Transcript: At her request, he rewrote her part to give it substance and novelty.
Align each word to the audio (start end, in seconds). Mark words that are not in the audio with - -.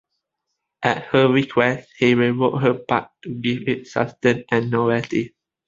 At 0.81 1.03
her 1.09 1.31
request, 1.31 1.91
he 1.99 2.15
rewrote 2.15 2.63
her 2.63 2.73
part 2.73 3.11
to 3.21 3.35
give 3.35 3.67
it 3.67 3.85
substance 3.85 4.45
and 4.51 4.71
novelty. 4.71 5.35